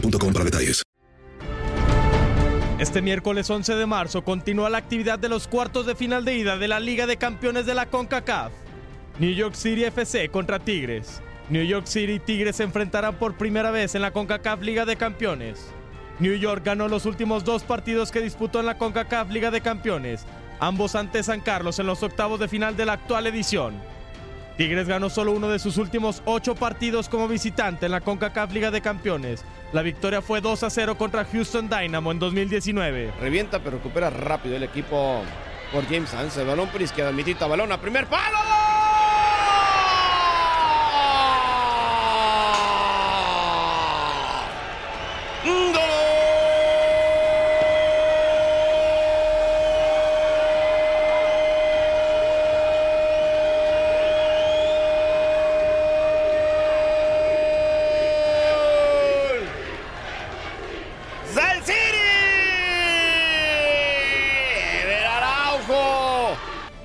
para 0.00 0.44
detalles. 0.44 0.82
Este 2.78 3.02
miércoles 3.02 3.50
11 3.50 3.74
de 3.74 3.86
marzo 3.86 4.22
continúa 4.22 4.70
la 4.70 4.78
actividad 4.78 5.18
de 5.18 5.28
los 5.28 5.48
cuartos 5.48 5.84
de 5.84 5.96
final 5.96 6.24
de 6.24 6.36
ida 6.36 6.56
de 6.58 6.68
la 6.68 6.78
Liga 6.78 7.06
de 7.06 7.16
Campeones 7.16 7.66
de 7.66 7.74
la 7.74 7.86
CONCACAF. 7.86 8.52
New 9.18 9.32
York 9.32 9.54
City 9.54 9.84
FC 9.84 10.28
contra 10.28 10.60
Tigres. 10.60 11.20
New 11.50 11.64
York 11.64 11.86
City 11.86 12.12
y 12.12 12.18
Tigres 12.20 12.56
se 12.56 12.62
enfrentarán 12.62 13.16
por 13.16 13.36
primera 13.36 13.72
vez 13.72 13.96
en 13.96 14.02
la 14.02 14.12
CONCACAF 14.12 14.60
Liga 14.62 14.84
de 14.84 14.94
Campeones. 14.94 15.72
New 16.20 16.34
York 16.34 16.62
ganó 16.64 16.86
los 16.86 17.04
últimos 17.04 17.44
dos 17.44 17.64
partidos 17.64 18.12
que 18.12 18.20
disputó 18.20 18.60
en 18.60 18.66
la 18.66 18.78
CONCACAF 18.78 19.30
Liga 19.30 19.50
de 19.50 19.60
Campeones, 19.60 20.24
ambos 20.60 20.94
ante 20.94 21.24
San 21.24 21.40
Carlos 21.40 21.80
en 21.80 21.86
los 21.86 22.04
octavos 22.04 22.38
de 22.38 22.46
final 22.46 22.76
de 22.76 22.86
la 22.86 22.92
actual 22.92 23.26
edición. 23.26 23.74
Tigres 24.58 24.88
ganó 24.88 25.08
solo 25.08 25.30
uno 25.30 25.48
de 25.48 25.60
sus 25.60 25.76
últimos 25.76 26.20
ocho 26.24 26.56
partidos 26.56 27.08
como 27.08 27.28
visitante 27.28 27.86
en 27.86 27.92
la 27.92 28.00
CONCACAF 28.00 28.52
Liga 28.52 28.72
de 28.72 28.80
Campeones. 28.80 29.44
La 29.72 29.82
victoria 29.82 30.20
fue 30.20 30.40
2 30.40 30.64
a 30.64 30.68
0 30.68 30.98
contra 30.98 31.24
Houston 31.24 31.68
Dynamo 31.68 32.10
en 32.10 32.18
2019. 32.18 33.12
Revienta, 33.20 33.60
pero 33.60 33.76
recupera 33.76 34.10
rápido 34.10 34.56
el 34.56 34.64
equipo 34.64 35.22
por 35.72 35.84
James 35.84 36.12
Hans. 36.12 36.36
El 36.38 36.48
balón 36.48 36.68
por 36.70 36.82
izquierda, 36.82 37.12
mitita, 37.12 37.46
balón 37.46 37.70
a 37.70 37.80
primer 37.80 38.06
palo. 38.06 38.67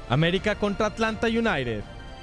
América 0.10 0.56
contra 0.56 0.88
Atlanta 0.88 1.28
United. 1.28 1.82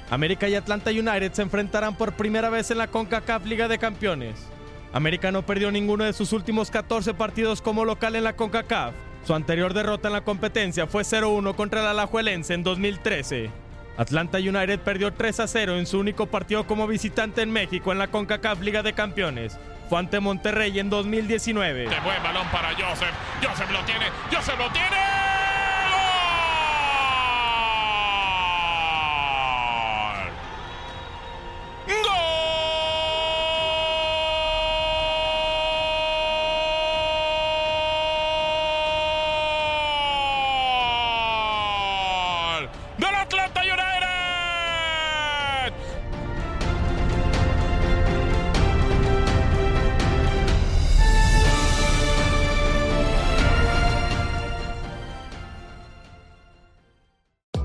América 0.09 0.47
y 0.47 0.55
Atlanta 0.55 0.91
United 0.91 1.31
se 1.33 1.41
enfrentarán 1.41 1.95
por 1.95 2.13
primera 2.13 2.49
vez 2.49 2.69
en 2.69 2.77
la 2.77 2.87
CONCACAF 2.87 3.45
Liga 3.45 3.67
de 3.67 3.79
Campeones. 3.79 4.47
América 4.93 5.31
no 5.31 5.45
perdió 5.45 5.71
ninguno 5.71 6.03
de 6.03 6.13
sus 6.13 6.33
últimos 6.33 6.69
14 6.69 7.13
partidos 7.13 7.61
como 7.61 7.85
local 7.85 8.15
en 8.15 8.25
la 8.25 8.35
CONCACAF. 8.35 8.93
Su 9.25 9.33
anterior 9.33 9.73
derrota 9.73 10.09
en 10.09 10.13
la 10.13 10.21
competencia 10.21 10.87
fue 10.87 11.03
0-1 11.03 11.55
contra 11.55 11.81
el 11.81 11.87
Alajuelense 11.87 12.53
en 12.53 12.63
2013. 12.63 13.49
Atlanta 13.97 14.37
United 14.37 14.79
perdió 14.79 15.13
3-0 15.13 15.77
en 15.77 15.85
su 15.85 15.99
único 15.99 16.25
partido 16.25 16.65
como 16.65 16.87
visitante 16.87 17.41
en 17.41 17.51
México 17.51 17.91
en 17.91 17.99
la 17.99 18.07
CONCACAF 18.07 18.61
Liga 18.61 18.83
de 18.83 18.93
Campeones. 18.93 19.57
Fue 19.89 19.99
ante 19.99 20.19
Monterrey 20.19 20.77
en 20.79 20.89
2019. 20.89 21.85
Qué 21.85 21.99
buen 21.99 22.23
balón 22.23 22.47
para 22.51 22.69
Joseph. 22.71 23.13
Joseph 23.41 23.71
lo 23.71 23.79
tiene. 23.85 24.05
Joseph 24.31 24.57
lo 24.57 24.71
tiene. 24.71 25.20